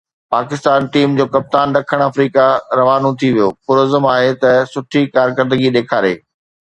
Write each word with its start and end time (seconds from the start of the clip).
Pakistan 0.33 0.85
team 0.93 1.15
جو 1.17 1.25
ڪپتان 1.35 1.75
ڏکڻ 1.75 1.99
آفريڪا 2.07 2.45
روانو 2.79 3.11
ٿي 3.19 3.29
ويو، 3.35 3.49
پرعزم 3.67 4.09
آهي 4.15 4.33
ته 4.43 4.51
سٺي 4.73 5.05
ڪارڪردگي 5.15 5.77
ڏيکاري 5.77 6.13